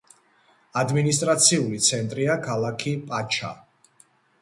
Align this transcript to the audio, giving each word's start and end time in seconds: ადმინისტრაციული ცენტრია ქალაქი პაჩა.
ადმინისტრაციული 0.81 1.83
ცენტრია 1.91 2.41
ქალაქი 2.49 2.99
პაჩა. 3.09 3.57